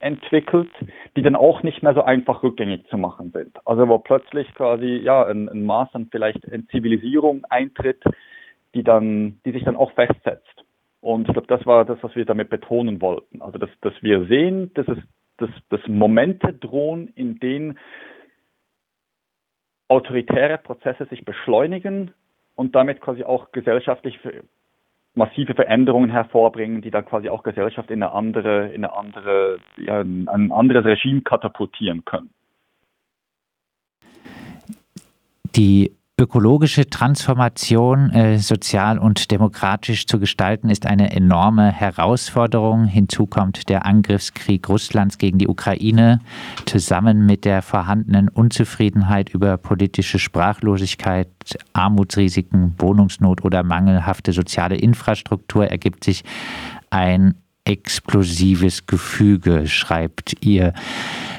entwickelt, 0.00 0.70
die 1.16 1.22
dann 1.22 1.36
auch 1.36 1.62
nicht 1.62 1.82
mehr 1.82 1.94
so 1.94 2.02
einfach 2.02 2.42
rückgängig 2.42 2.86
zu 2.88 2.98
machen 2.98 3.30
sind. 3.32 3.56
Also 3.64 3.88
wo 3.88 3.98
plötzlich 3.98 4.52
quasi 4.54 4.96
ja 4.96 5.24
ein, 5.24 5.48
ein 5.48 5.64
Maß 5.64 5.88
an 5.94 6.08
vielleicht 6.10 6.44
in 6.44 6.68
Zivilisierung 6.68 7.44
eintritt, 7.48 8.02
die 8.74 8.84
dann, 8.84 9.40
die 9.44 9.52
sich 9.52 9.64
dann 9.64 9.76
auch 9.76 9.92
festsetzt. 9.92 10.64
Und 11.00 11.28
ich 11.28 11.32
glaube, 11.32 11.48
das 11.48 11.64
war 11.64 11.84
das, 11.84 11.98
was 12.02 12.14
wir 12.14 12.24
damit 12.24 12.50
betonen 12.50 13.00
wollten. 13.00 13.40
Also 13.40 13.58
dass, 13.58 13.70
dass 13.80 13.94
wir 14.02 14.26
sehen, 14.26 14.72
dass 14.74 14.86
es 14.88 14.98
dass, 15.38 15.50
dass 15.70 15.80
Momente 15.86 16.52
drohen, 16.52 17.08
in 17.14 17.38
denen 17.38 17.78
autoritäre 19.88 20.58
Prozesse 20.58 21.06
sich 21.06 21.24
beschleunigen, 21.24 22.12
und 22.58 22.74
damit 22.74 23.00
quasi 23.00 23.22
auch 23.22 23.52
gesellschaftlich 23.52 24.18
massive 25.14 25.54
Veränderungen 25.54 26.10
hervorbringen, 26.10 26.82
die 26.82 26.90
dann 26.90 27.06
quasi 27.06 27.28
auch 27.28 27.44
Gesellschaft 27.44 27.88
in 27.88 28.02
eine 28.02 28.12
andere, 28.12 28.66
in 28.68 28.84
eine 28.84 28.96
andere, 28.96 29.58
ja, 29.76 30.00
ein 30.00 30.50
anderes 30.50 30.84
Regime 30.84 31.22
katapultieren 31.22 32.04
können. 32.04 32.30
Die 35.54 35.92
Ökologische 36.20 36.90
Transformation 36.90 38.10
äh, 38.10 38.38
sozial 38.40 38.98
und 38.98 39.30
demokratisch 39.30 40.08
zu 40.08 40.18
gestalten 40.18 40.68
ist 40.68 40.84
eine 40.84 41.12
enorme 41.12 41.70
Herausforderung. 41.70 42.86
Hinzu 42.86 43.26
kommt 43.26 43.68
der 43.68 43.86
Angriffskrieg 43.86 44.68
Russlands 44.68 45.18
gegen 45.18 45.38
die 45.38 45.46
Ukraine. 45.46 46.20
Zusammen 46.66 47.24
mit 47.24 47.44
der 47.44 47.62
vorhandenen 47.62 48.28
Unzufriedenheit 48.28 49.32
über 49.32 49.58
politische 49.58 50.18
Sprachlosigkeit, 50.18 51.28
Armutsrisiken, 51.72 52.74
Wohnungsnot 52.78 53.44
oder 53.44 53.62
mangelhafte 53.62 54.32
soziale 54.32 54.74
Infrastruktur 54.74 55.68
ergibt 55.68 56.02
sich 56.02 56.24
ein 56.90 57.36
explosives 57.64 58.86
Gefüge, 58.86 59.68
schreibt 59.68 60.44
ihr. 60.44 60.72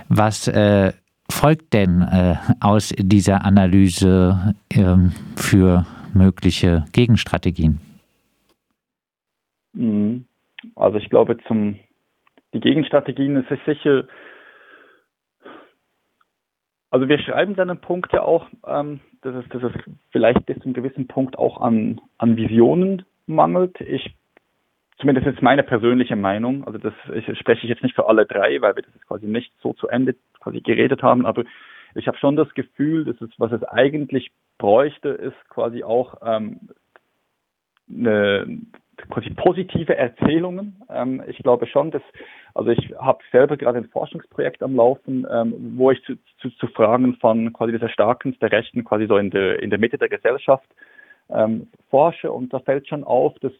Was 0.08 0.48
äh, 0.48 0.94
folgt 1.32 1.74
denn 1.74 2.02
äh, 2.02 2.36
aus 2.60 2.94
dieser 2.98 3.46
Analyse 3.46 4.56
äh, 4.70 4.96
für 5.36 5.86
mögliche 6.14 6.86
Gegenstrategien? 6.92 7.80
Mhm. 9.74 10.26
Also 10.76 10.98
ich 10.98 11.10
glaube, 11.10 11.38
zum 11.48 11.80
die 12.54 12.60
Gegenstrategien 12.60 13.36
ist 13.36 13.52
es 13.52 13.60
sicher. 13.66 14.06
Also 16.90 17.08
wir 17.08 17.20
schreiben 17.20 17.56
dann 17.56 17.70
einen 17.70 17.82
Punkt 17.82 18.12
ja 18.14 18.24
auch, 18.24 18.48
ähm, 18.66 19.00
dass, 19.22 19.36
es, 19.36 19.50
dass 19.50 19.64
es 19.64 19.74
vielleicht 20.12 20.46
bis 20.48 20.58
zu 20.58 20.64
einem 20.64 20.74
gewissen 20.74 21.08
Punkt 21.08 21.38
auch 21.38 21.62
an, 21.62 22.02
an 22.18 22.36
Visionen 22.36 23.06
mangelt. 23.28 23.80
Ich 23.82 24.16
zumindest 25.00 25.28
ist 25.28 25.42
meine 25.42 25.64
persönliche 25.64 26.16
Meinung, 26.16 26.66
also 26.66 26.78
das 26.78 26.94
ich, 27.14 27.26
spreche 27.40 27.64
ich 27.64 27.70
jetzt 27.70 27.84
nicht 27.84 27.96
für 27.96 28.08
alle 28.08 28.26
drei, 28.26 28.62
weil 28.62 28.76
wir 28.76 28.84
das 28.84 29.02
quasi 29.08 29.26
nicht 29.26 29.52
so 29.62 29.74
zu 29.74 29.88
Ende 29.88 30.16
quasi 30.40 30.62
geredet 30.62 31.02
haben, 31.02 31.26
aber 31.26 31.44
ich 31.96 32.08
habe 32.08 32.18
schon 32.18 32.36
das 32.36 32.54
Gefühl, 32.54 33.06
dass 33.06 33.20
es, 33.22 33.32
was 33.38 33.52
es 33.52 33.64
eigentlich 33.64 34.32
bräuchte, 34.58 35.10
ist 35.10 35.50
quasi 35.50 35.84
auch 35.84 36.16
ähm, 36.24 36.60
eine 37.90 38.60
quasi 39.08 39.30
positive 39.32 39.96
Erzählungen. 39.96 40.82
Ähm, 40.90 41.24
ich 41.28 41.38
glaube 41.38 41.66
schon, 41.68 41.90
dass, 41.90 42.02
also 42.54 42.70
ich 42.70 42.94
habe 43.00 43.20
selber 43.32 43.58
gerade 43.58 43.80
ein 43.80 43.90
Forschungsprojekt 43.90 44.62
am 44.62 44.76
Laufen, 44.76 45.26
ähm, 45.32 45.74
wo 45.78 45.92
ich 45.92 46.04
zu, 46.04 46.16
zu, 46.42 46.50
zu 46.52 46.68
Fragen 46.68 47.16
von 47.16 47.54
quasi 47.54 47.72
des 47.72 47.82
Erstarkens 47.82 48.38
der 48.40 48.52
Rechten 48.52 48.84
quasi 48.84 49.08
so 49.08 49.18
in 49.18 49.32
der, 49.32 49.64
in 49.64 49.70
der 49.70 49.80
Mitte 49.80 49.98
der 49.98 50.10
Gesellschaft 50.10 50.68
ähm, 51.30 51.68
forsche 51.90 52.32
und 52.32 52.54
da 52.54 52.60
fällt 52.60 52.88
schon 52.88 53.04
auf, 53.04 53.38
dass 53.40 53.54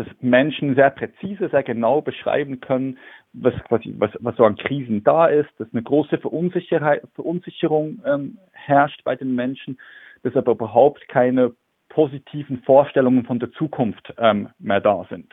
dass 0.00 0.06
Menschen 0.22 0.74
sehr 0.76 0.88
präzise, 0.88 1.50
sehr 1.50 1.62
genau 1.62 2.00
beschreiben 2.00 2.60
können, 2.60 2.96
was, 3.34 3.52
quasi, 3.68 3.94
was, 3.98 4.10
was 4.20 4.34
so 4.36 4.44
an 4.44 4.56
Krisen 4.56 5.04
da 5.04 5.26
ist, 5.26 5.50
dass 5.58 5.68
eine 5.72 5.82
große 5.82 6.16
Verunsicherheit, 6.16 7.02
Verunsicherung 7.14 8.00
ähm, 8.06 8.38
herrscht 8.52 9.04
bei 9.04 9.14
den 9.14 9.34
Menschen, 9.34 9.78
dass 10.22 10.34
aber 10.36 10.52
überhaupt 10.52 11.06
keine 11.08 11.52
positiven 11.90 12.62
Vorstellungen 12.62 13.26
von 13.26 13.40
der 13.40 13.52
Zukunft 13.52 14.14
ähm, 14.16 14.48
mehr 14.58 14.80
da 14.80 15.06
sind. 15.10 15.30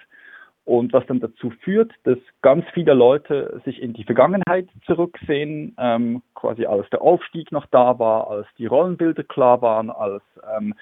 Und 0.66 0.92
was 0.92 1.06
dann 1.06 1.22
dazu 1.22 1.50
führt, 1.62 1.94
dass 2.04 2.18
ganz 2.42 2.66
viele 2.74 2.94
Leute 2.94 3.62
sich 3.64 3.82
in 3.82 3.94
die 3.94 4.04
Vergangenheit 4.04 4.68
zurücksehen, 4.86 5.78
ähm, 5.80 6.24
quasi 6.36 6.66
als 6.66 6.90
der 6.90 7.02
Aufstieg 7.02 7.54
noch 7.54 7.68
da 7.68 8.00
war, 8.00 8.30
als 8.30 8.48
die 8.58 8.66
Rollenbilder 8.66 9.24
klar 9.24 9.62
waren, 9.62 9.90
als 9.90 10.24
ähm, 10.58 10.74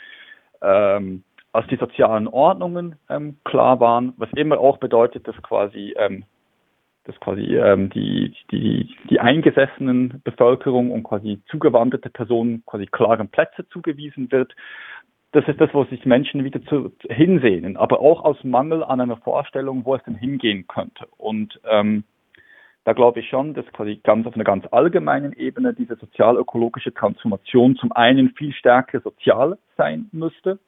ähm, 0.63 1.23
als 1.55 1.67
die 1.67 1.77
sozialen 1.77 2.27
Ordnungen 2.27 2.97
ähm, 3.09 3.37
klar 3.45 3.79
waren, 3.79 4.13
was 4.17 4.29
immer 4.35 4.59
auch 4.59 4.77
bedeutet, 4.77 5.27
dass 5.27 5.41
quasi, 5.41 5.93
ähm, 5.97 6.25
dass 7.05 7.17
quasi 7.21 7.55
ähm, 7.55 7.89
die, 7.89 8.33
die, 8.51 8.93
die 9.09 9.19
eingesessenen 9.19 10.21
Bevölkerung 10.23 10.91
und 10.91 11.03
quasi 11.03 11.41
zugewanderte 11.49 12.09
Personen 12.09 12.63
quasi 12.65 12.87
klaren 12.87 13.29
Plätze 13.29 13.67
zugewiesen 13.69 14.31
wird. 14.31 14.53
Das 15.31 15.47
ist 15.47 15.59
das, 15.61 15.73
wo 15.73 15.85
sich 15.85 16.05
Menschen 16.05 16.43
wieder 16.43 16.61
zu, 16.63 16.91
hinsehnen, 17.09 17.77
aber 17.77 18.01
auch 18.01 18.23
aus 18.23 18.43
Mangel 18.43 18.83
an 18.83 18.99
einer 18.99 19.17
Vorstellung, 19.17 19.85
wo 19.85 19.95
es 19.95 20.03
denn 20.03 20.15
hingehen 20.15 20.67
könnte. 20.67 21.05
Und 21.17 21.59
ähm, 21.69 22.03
da 22.83 22.93
glaube 22.93 23.21
ich 23.21 23.29
schon, 23.29 23.53
dass 23.53 23.65
quasi 23.67 23.99
ganz 24.03 24.27
auf 24.27 24.35
einer 24.35 24.43
ganz 24.43 24.65
allgemeinen 24.71 25.33
Ebene 25.33 25.73
diese 25.73 25.95
sozial-ökologische 25.95 26.93
Transformation 26.93 27.77
zum 27.77 27.93
einen 27.93 28.31
viel 28.31 28.53
stärker 28.53 28.99
sozial 28.99 29.57
sein 29.77 30.09
müsste, 30.11 30.59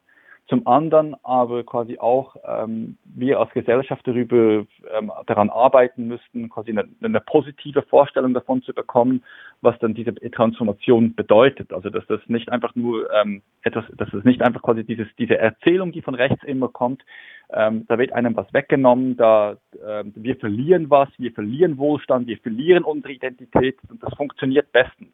zum 0.48 0.66
anderen 0.66 1.14
aber 1.24 1.62
quasi 1.62 1.98
auch 1.98 2.34
ähm, 2.46 2.96
wir 3.04 3.38
als 3.38 3.50
Gesellschaft 3.52 4.06
darüber 4.06 4.64
ähm, 4.96 5.12
daran 5.26 5.50
arbeiten 5.50 6.08
müssten, 6.08 6.48
quasi 6.48 6.70
eine, 6.70 6.88
eine, 7.02 7.20
positive 7.20 7.82
Vorstellung 7.82 8.32
davon 8.32 8.62
zu 8.62 8.72
bekommen, 8.72 9.22
was 9.60 9.78
dann 9.80 9.92
diese 9.92 10.14
Transformation 10.14 11.14
bedeutet. 11.14 11.72
Also 11.72 11.90
dass 11.90 12.06
das 12.06 12.20
nicht 12.28 12.50
einfach 12.50 12.74
nur 12.74 13.12
ähm, 13.12 13.42
etwas, 13.62 13.84
dass 13.98 14.12
es 14.14 14.24
nicht 14.24 14.40
einfach 14.40 14.62
quasi 14.62 14.84
dieses, 14.84 15.06
diese 15.18 15.36
Erzählung, 15.36 15.92
die 15.92 16.02
von 16.02 16.14
rechts 16.14 16.42
immer 16.44 16.68
kommt, 16.68 17.04
ähm, 17.52 17.84
da 17.86 17.98
wird 17.98 18.12
einem 18.14 18.34
was 18.34 18.52
weggenommen, 18.54 19.18
da 19.18 19.56
ähm, 19.86 20.12
wir 20.16 20.36
verlieren 20.36 20.88
was, 20.88 21.08
wir 21.18 21.32
verlieren 21.32 21.76
Wohlstand, 21.76 22.26
wir 22.26 22.38
verlieren 22.38 22.84
unsere 22.84 23.12
Identität 23.12 23.76
und 23.90 24.02
das 24.02 24.14
funktioniert 24.14 24.72
bestens, 24.72 25.12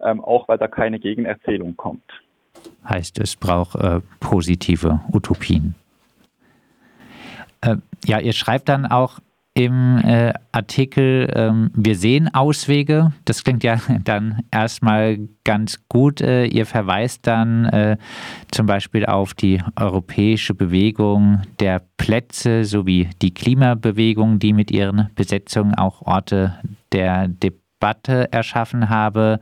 ähm, 0.00 0.22
auch 0.22 0.48
weil 0.48 0.58
da 0.58 0.68
keine 0.68 0.98
Gegenerzählung 0.98 1.76
kommt 1.76 2.04
heißt 2.88 3.18
es 3.18 3.36
braucht 3.36 3.76
äh, 3.76 4.00
positive 4.20 5.00
Utopien. 5.12 5.74
Äh, 7.60 7.76
ja, 8.04 8.20
ihr 8.20 8.32
schreibt 8.32 8.68
dann 8.68 8.86
auch 8.86 9.20
im 9.56 9.96
äh, 10.04 10.34
Artikel, 10.52 11.32
ähm, 11.34 11.70
wir 11.74 11.96
sehen 11.96 12.32
Auswege. 12.34 13.14
Das 13.24 13.42
klingt 13.42 13.64
ja 13.64 13.80
dann 14.04 14.42
erstmal 14.50 15.18
ganz 15.44 15.80
gut. 15.88 16.20
Äh, 16.20 16.44
ihr 16.44 16.66
verweist 16.66 17.26
dann 17.26 17.64
äh, 17.64 17.96
zum 18.50 18.66
Beispiel 18.66 19.06
auf 19.06 19.32
die 19.32 19.62
europäische 19.74 20.52
Bewegung 20.52 21.40
der 21.58 21.80
Plätze 21.96 22.66
sowie 22.66 23.08
die 23.22 23.32
Klimabewegung, 23.32 24.38
die 24.38 24.52
mit 24.52 24.70
ihren 24.70 25.08
Besetzungen 25.14 25.74
auch 25.74 26.02
Orte 26.02 26.58
der 26.92 27.26
Debatte 27.28 28.30
erschaffen 28.32 28.90
habe. 28.90 29.40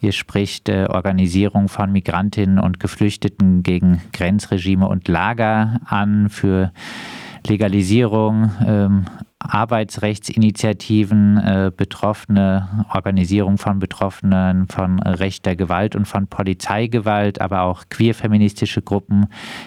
Ihr 0.00 0.12
spricht 0.12 0.68
äh, 0.68 0.86
Organisierung 0.88 1.68
von 1.68 1.90
Migrantinnen 1.92 2.58
und 2.58 2.80
Geflüchteten 2.80 3.62
gegen 3.62 4.02
Grenzregime 4.12 4.88
und 4.88 5.08
Lager 5.08 5.80
an 5.86 6.28
für 6.28 6.72
Legalisierung, 7.46 8.50
ähm, 8.66 9.04
Arbeitsrechtsinitiativen, 9.38 11.36
äh, 11.38 11.70
Betroffene, 11.74 12.86
Organisierung 12.92 13.58
von 13.58 13.78
Betroffenen 13.78 14.66
von 14.68 14.98
rechter 15.00 15.54
Gewalt 15.56 15.94
und 15.94 16.06
von 16.06 16.26
Polizeigewalt, 16.26 17.40
aber 17.40 17.62
auch 17.62 17.84
queerfeministische 17.88 18.82
Gruppen, 18.82 19.26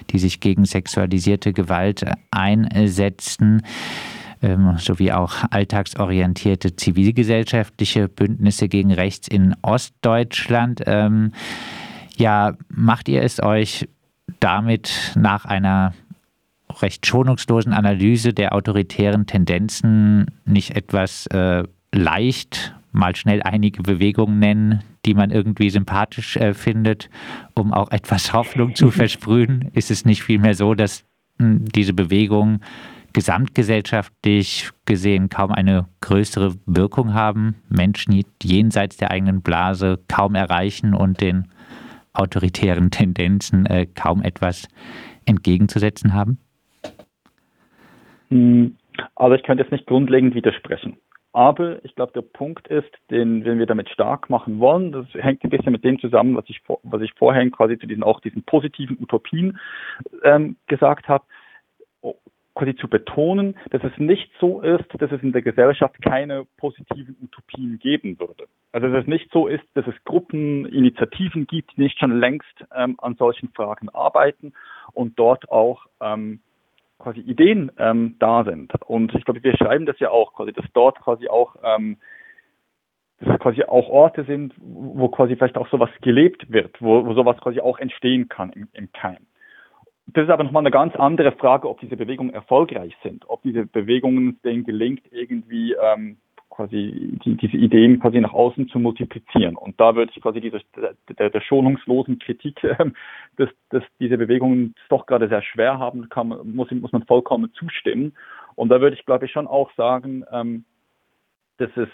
die 0.09 0.19
sich 0.19 0.39
gegen 0.39 0.65
sexualisierte 0.65 1.53
Gewalt 1.53 2.05
einsetzen 2.31 3.63
ähm, 4.41 4.77
sowie 4.77 5.11
auch 5.11 5.43
alltagsorientierte 5.49 6.75
zivilgesellschaftliche 6.75 8.07
Bündnisse 8.07 8.67
gegen 8.67 8.91
Rechts 8.91 9.27
in 9.27 9.55
Ostdeutschland. 9.61 10.81
Ähm, 10.85 11.33
ja, 12.17 12.53
macht 12.69 13.09
ihr 13.09 13.23
es 13.23 13.41
euch 13.41 13.87
damit 14.39 15.13
nach 15.15 15.45
einer 15.45 15.93
recht 16.81 17.05
schonungslosen 17.05 17.73
Analyse 17.73 18.33
der 18.33 18.53
autoritären 18.53 19.25
Tendenzen 19.25 20.27
nicht 20.45 20.75
etwas 20.75 21.25
äh, 21.27 21.63
leicht 21.91 22.75
mal 22.91 23.15
schnell 23.15 23.41
einige 23.43 23.83
Bewegungen 23.83 24.39
nennen, 24.39 24.83
die 25.05 25.13
man 25.13 25.31
irgendwie 25.31 25.69
sympathisch 25.69 26.37
äh, 26.37 26.53
findet, 26.53 27.09
um 27.53 27.73
auch 27.73 27.91
etwas 27.91 28.33
Hoffnung 28.33 28.75
zu 28.75 28.91
versprühen? 28.91 29.69
Ist 29.73 29.91
es 29.91 30.05
nicht 30.05 30.23
vielmehr 30.23 30.55
so, 30.55 30.73
dass 30.73 31.03
mh, 31.37 31.47
hm, 31.47 31.65
diese 31.65 31.93
Bewegungen 31.93 32.61
gesamtgesellschaftlich 33.13 34.69
gesehen 34.85 35.29
kaum 35.29 35.51
eine 35.51 35.87
größere 36.01 36.53
Wirkung 36.65 37.13
haben, 37.13 37.55
Menschen 37.69 38.23
jenseits 38.41 38.97
der 38.97 39.11
eigenen 39.11 39.41
Blase 39.41 39.99
kaum 40.07 40.35
erreichen 40.35 40.93
und 40.93 41.21
den 41.21 41.47
autoritären 42.13 42.91
Tendenzen 42.91 43.65
äh, 43.65 43.85
kaum 43.85 44.21
etwas 44.21 44.67
entgegenzusetzen 45.25 46.13
haben? 46.13 46.39
Also 49.15 49.35
ich 49.35 49.43
könnte 49.43 49.63
jetzt 49.63 49.71
nicht 49.71 49.87
grundlegend 49.87 50.35
widersprechen. 50.35 50.97
Aber 51.31 51.83
ich 51.85 51.93
glaube, 51.93 52.11
der 52.13 52.21
Punkt 52.21 52.67
ist, 52.69 52.89
den, 53.11 53.45
wenn 53.45 53.59
wir 53.59 53.67
damit 53.67 53.89
stark 53.89 54.29
machen 54.31 54.59
wollen, 54.59 54.91
das 54.91 55.05
hängt 55.13 55.43
ein 55.43 55.51
bisschen 55.51 55.71
mit 55.71 55.83
dem 55.83 55.99
zusammen, 55.99 56.35
was 56.35 56.45
ich, 56.47 56.59
was 56.83 57.01
ich 57.01 57.13
vorhin 57.13 57.51
quasi 57.51 57.77
zu 57.77 57.85
diesen 57.85 58.01
auch 58.01 58.19
diesen 58.19 58.43
positiven 58.43 58.97
Utopien 58.99 59.59
ähm, 60.23 60.55
gesagt 60.67 61.07
habe 61.07 61.23
quasi 62.59 62.75
zu 62.75 62.89
betonen, 62.89 63.55
dass 63.71 63.83
es 63.83 63.97
nicht 63.97 64.29
so 64.39 64.61
ist, 64.61 64.85
dass 64.99 65.11
es 65.11 65.23
in 65.23 65.31
der 65.31 65.41
Gesellschaft 65.41 66.01
keine 66.01 66.45
positiven 66.57 67.15
Utopien 67.23 67.79
geben 67.79 68.19
würde. 68.19 68.47
Also 68.73 68.89
dass 68.89 69.03
es 69.03 69.07
nicht 69.07 69.31
so 69.31 69.47
ist, 69.47 69.63
dass 69.75 69.87
es 69.87 69.95
Gruppen, 70.03 70.65
Initiativen 70.65 71.47
gibt, 71.47 71.75
die 71.77 71.81
nicht 71.81 71.97
schon 71.97 72.19
längst 72.19 72.65
ähm, 72.75 72.95
an 72.99 73.15
solchen 73.15 73.49
Fragen 73.49 73.89
arbeiten 73.89 74.53
und 74.93 75.17
dort 75.17 75.49
auch 75.49 75.85
ähm, 76.01 76.41
quasi 76.99 77.21
Ideen 77.21 77.71
ähm, 77.77 78.17
da 78.19 78.43
sind. 78.43 78.73
Und 78.85 79.15
ich 79.15 79.23
glaube, 79.23 79.41
wir 79.41 79.55
schreiben 79.55 79.85
das 79.85 79.97
ja 79.99 80.11
auch, 80.11 80.33
quasi, 80.33 80.51
dass 80.51 80.65
dort 80.73 80.99
quasi 80.99 81.29
auch 81.29 81.55
ähm, 81.63 81.97
dass 83.21 83.35
es 83.35 83.39
quasi 83.39 83.63
auch 83.63 83.89
Orte 83.89 84.23
sind, 84.23 84.53
wo 84.57 85.09
quasi 85.09 85.35
vielleicht 85.35 85.57
auch 85.57 85.69
sowas 85.69 85.89
gelebt 86.01 86.51
wird, 86.51 86.81
wo, 86.81 87.05
wo 87.05 87.13
sowas 87.13 87.37
quasi 87.41 87.59
auch 87.59 87.77
entstehen 87.79 88.29
kann 88.29 88.51
im, 88.53 88.69
im 88.73 88.91
Keim. 88.93 89.25
Das 90.13 90.23
ist 90.23 90.29
aber 90.29 90.43
nochmal 90.43 90.63
eine 90.63 90.71
ganz 90.71 90.95
andere 90.95 91.31
Frage, 91.33 91.69
ob 91.69 91.79
diese 91.79 91.97
Bewegungen 91.97 92.33
erfolgreich 92.33 92.95
sind, 93.03 93.25
ob 93.27 93.41
diese 93.43 93.65
Bewegungen 93.65 94.39
denen 94.43 94.63
gelingt, 94.63 95.03
irgendwie 95.11 95.73
ähm, 95.73 96.17
quasi 96.49 97.17
die, 97.23 97.35
diese 97.35 97.57
Ideen 97.57 97.99
quasi 97.99 98.19
nach 98.19 98.33
außen 98.33 98.67
zu 98.69 98.79
multiplizieren. 98.79 99.55
Und 99.55 99.79
da 99.79 99.95
würde 99.95 100.11
ich 100.13 100.21
quasi 100.21 100.41
dieser 100.41 100.59
der, 101.17 101.29
der 101.29 101.41
schonungslosen 101.41 102.19
Kritik, 102.19 102.63
äh, 102.63 102.75
dass, 103.37 103.49
dass 103.69 103.83
diese 103.99 104.17
Bewegungen 104.17 104.73
es 104.81 104.87
doch 104.89 105.05
gerade 105.05 105.29
sehr 105.29 105.41
schwer 105.41 105.79
haben, 105.79 106.09
kann, 106.09 106.27
muss, 106.43 106.71
muss 106.71 106.91
man 106.91 107.05
vollkommen 107.05 107.53
zustimmen. 107.53 108.13
Und 108.55 108.69
da 108.69 108.81
würde 108.81 108.95
ich, 108.95 109.05
glaube 109.05 109.25
ich, 109.25 109.31
schon 109.31 109.47
auch 109.47 109.71
sagen, 109.75 110.25
ähm, 110.31 110.65
dass 111.57 111.69
es 111.75 111.89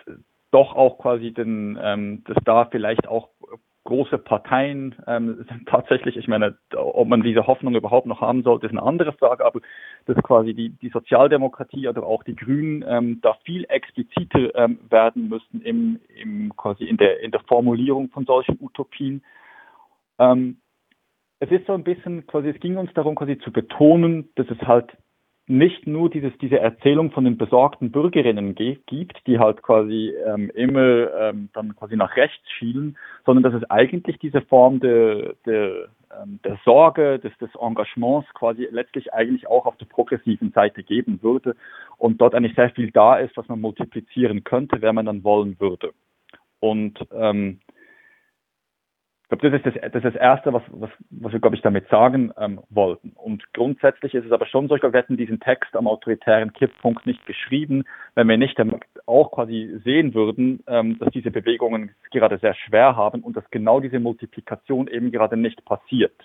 doch 0.52 0.74
auch 0.76 0.98
quasi 1.00 1.32
den, 1.32 1.78
ähm, 1.82 2.24
dass 2.26 2.38
da 2.46 2.66
vielleicht 2.66 3.08
auch 3.08 3.30
große 3.86 4.18
Parteien 4.18 4.96
ähm, 5.08 5.46
sind 5.48 5.66
tatsächlich, 5.70 6.18
ich 6.18 6.28
meine, 6.28 6.58
ob 6.76 7.08
man 7.08 7.24
diese 7.24 7.48
Hoffnung 7.48 7.76
überhaupt 7.76 8.08
noch 8.08 8.20
haben 8.20 8.44
sollte, 8.44 8.66
ist 8.66 8.74
eine 8.74 8.84
andere 8.84 9.14
Frage, 9.14 9.46
aber 9.46 9.62
dass 10.06 10.18
quasi 10.24 10.54
die, 10.54 10.70
die 10.70 10.90
Sozialdemokratie 10.90 11.88
oder 11.88 12.04
auch 12.04 12.24
die 12.24 12.36
Grünen 12.36 12.84
ähm, 12.88 13.20
da 13.22 13.36
viel 13.46 13.66
expliziter 13.70 14.54
ähm, 14.56 14.80
werden 14.90 15.30
müssten 15.30 15.62
im, 15.62 16.00
im 16.16 16.56
quasi 16.58 16.84
in 16.84 16.98
der 16.98 17.22
in 17.22 17.32
der 17.32 17.42
Formulierung 17.42 18.10
von 18.10 18.26
solchen 18.26 18.58
Utopien. 18.60 19.24
Ähm, 20.20 20.58
es 21.40 21.52
ist 21.52 21.68
so 21.68 21.74
ein 21.74 21.84
bisschen 21.84 22.26
quasi, 22.28 22.50
es 22.50 22.60
ging 22.60 22.78
uns 22.78 22.94
darum 22.94 23.16
quasi 23.16 23.38
zu 23.38 23.52
betonen, 23.52 24.30
dass 24.36 24.48
es 24.50 24.62
halt 24.62 24.92
nicht 25.48 25.86
nur 25.86 26.10
dieses, 26.10 26.36
diese 26.40 26.60
Erzählung 26.60 27.12
von 27.12 27.24
den 27.24 27.38
besorgten 27.38 27.92
Bürgerinnen 27.92 28.56
gibt, 28.56 29.16
die 29.28 29.38
halt 29.38 29.62
quasi 29.62 30.12
ähm, 30.26 30.50
immer 30.56 31.14
ähm, 31.14 31.50
dann 31.54 31.76
quasi 31.76 31.96
nach 31.96 32.16
rechts 32.16 32.50
schielen, 32.58 32.98
sondern 33.26 33.44
dass 33.44 33.62
es 33.62 33.70
eigentlich 33.70 34.18
diese 34.18 34.42
Form 34.42 34.80
der, 34.80 35.36
der, 35.46 35.90
ähm, 36.20 36.40
der 36.44 36.58
Sorge, 36.66 37.20
des, 37.20 37.38
des 37.38 37.52
Engagements 37.62 38.28
quasi 38.34 38.68
letztlich 38.72 39.14
eigentlich 39.14 39.48
auch 39.48 39.68
auf 39.68 39.78
der 39.78 39.86
progressiven 39.86 40.52
Seite 40.52 40.82
geben 40.82 41.22
würde 41.22 41.56
und 41.98 42.20
dort 42.20 42.34
eigentlich 42.34 42.56
sehr 42.56 42.72
viel 42.72 42.90
da 42.90 43.18
ist, 43.18 43.38
was 43.38 43.48
man 43.48 43.62
multiplizieren 43.62 44.44
könnte, 44.44 44.82
wenn 44.82 44.96
man 44.96 45.06
dann 45.06 45.24
wollen 45.24 45.60
würde. 45.60 45.92
Und 46.60 46.98
ähm, 47.14 47.60
ich 49.26 49.40
glaube, 49.40 49.50
das 49.50 49.60
ist 49.60 49.66
das, 49.66 49.92
das, 49.92 50.04
ist 50.04 50.16
das 50.16 50.22
Erste, 50.22 50.54
was, 50.54 50.62
was, 50.70 50.92
was 51.10 51.34
wir, 51.34 51.40
glaube 51.40 51.56
ich, 51.56 51.64
damit 51.64 51.88
sagen 51.90 52.32
ähm, 52.38 52.60
wollten. 52.70 53.12
Und 53.16 53.44
grundsätzlich 53.54 54.14
ist 54.14 54.26
es 54.26 54.32
aber 54.32 54.46
schon 54.46 54.68
so, 54.68 54.76
ich 54.76 54.82
glaube, 54.82 54.94
wir 54.94 55.02
hätten 55.02 55.18
diesen 55.18 55.40
Text 55.40 55.76
am 55.76 55.88
autoritären 55.88 56.54
Kipppunkt 56.54 57.08
nicht 57.08 57.26
geschrieben, 57.26 57.86
wenn 58.14 58.30
wir 58.30 58.38
nicht 58.38 58.56
auch 59.08 59.32
quasi 59.32 59.80
sehen 59.84 60.14
würden, 60.14 60.64
ähm, 60.68 61.00
dass 61.00 61.12
diese 61.12 61.32
Bewegungen 61.32 61.92
gerade 62.12 62.38
sehr 62.38 62.54
schwer 62.54 62.96
haben 62.96 63.24
und 63.24 63.36
dass 63.36 63.50
genau 63.50 63.80
diese 63.80 64.00
Multiplikation 64.00 64.88
eben 64.88 65.12
gerade 65.12 65.38
nicht 65.38 65.66
passiert. 65.66 66.16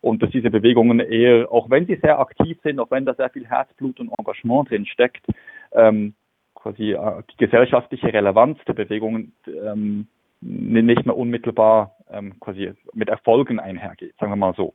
Und 0.00 0.22
dass 0.22 0.30
diese 0.30 0.50
Bewegungen 0.50 1.00
eher, 1.00 1.52
auch 1.52 1.68
wenn 1.68 1.86
sie 1.86 1.98
sehr 2.02 2.18
aktiv 2.18 2.58
sind, 2.62 2.80
auch 2.80 2.90
wenn 2.90 3.04
da 3.04 3.12
sehr 3.14 3.28
viel 3.28 3.46
Herzblut 3.46 4.00
und 4.00 4.10
Engagement 4.18 4.70
drin 4.70 4.86
steckt, 4.86 5.26
ähm, 5.72 6.14
quasi 6.54 6.92
äh, 6.92 7.22
die 7.30 7.36
gesellschaftliche 7.36 8.12
Relevanz 8.12 8.58
der 8.66 8.72
Bewegungen 8.72 9.34
ähm, 9.46 10.08
nicht 10.40 11.06
mehr 11.06 11.16
unmittelbar 11.16 11.96
ähm, 12.10 12.38
quasi 12.40 12.72
mit 12.92 13.08
Erfolgen 13.08 13.58
einhergeht, 13.58 14.14
sagen 14.18 14.32
wir 14.32 14.36
mal 14.36 14.54
so. 14.54 14.74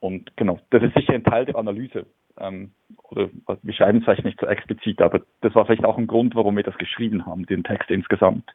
Und 0.00 0.34
genau, 0.36 0.58
das 0.70 0.82
ist 0.82 0.94
sicher 0.94 1.12
ein 1.12 1.24
Teil 1.24 1.44
der 1.44 1.56
Analyse. 1.56 2.06
Ähm, 2.38 2.72
oder 3.10 3.28
wir 3.62 3.74
schreiben 3.74 3.98
es 3.98 4.04
vielleicht 4.04 4.24
nicht 4.24 4.40
so 4.40 4.46
explizit, 4.46 5.02
aber 5.02 5.20
das 5.42 5.54
war 5.54 5.66
vielleicht 5.66 5.84
auch 5.84 5.98
ein 5.98 6.06
Grund, 6.06 6.34
warum 6.34 6.56
wir 6.56 6.62
das 6.62 6.78
geschrieben 6.78 7.26
haben, 7.26 7.44
den 7.46 7.64
Text 7.64 7.90
insgesamt. 7.90 8.50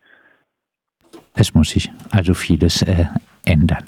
Es 1.35 1.53
muss 1.53 1.69
sich 1.69 1.91
also 2.11 2.33
vieles 2.33 2.81
äh, 2.81 3.05
ändern. 3.45 3.83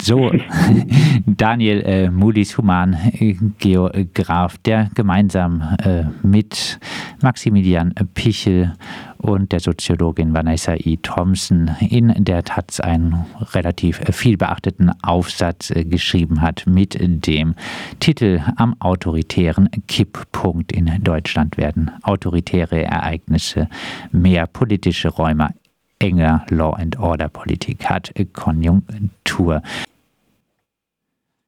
So, 0.00 0.32
Daniel 1.26 1.82
äh, 1.82 2.10
Mulis 2.10 2.58
Human 2.58 2.94
äh, 3.12 3.36
Geograf, 3.58 4.58
der 4.58 4.90
gemeinsam 4.94 5.76
äh, 5.84 6.04
mit 6.26 6.80
Maximilian 7.22 7.94
Pichel 8.14 8.72
und 9.18 9.52
der 9.52 9.60
Soziologin 9.60 10.34
Vanessa 10.34 10.74
E. 10.74 10.96
Thompson 10.96 11.70
in 11.80 12.12
der 12.24 12.42
Taz 12.42 12.80
einen 12.80 13.24
relativ 13.52 14.00
viel 14.10 14.36
beachteten 14.36 14.90
Aufsatz 15.02 15.70
äh, 15.70 15.84
geschrieben 15.84 16.40
hat 16.40 16.64
mit 16.66 16.98
dem 17.00 17.54
Titel 18.00 18.40
Am 18.56 18.74
autoritären 18.80 19.68
Kipppunkt 19.88 20.72
in 20.72 21.02
Deutschland 21.02 21.56
werden 21.56 21.90
autoritäre 22.02 22.82
Ereignisse 22.82 23.68
mehr 24.10 24.46
politische 24.46 25.08
Räume 25.08 25.50
enger 25.98 26.44
Law 26.50 26.74
and 26.74 26.98
Order 26.98 27.28
Politik 27.28 27.88
hat 27.88 28.12
Konjunktur. 28.32 29.62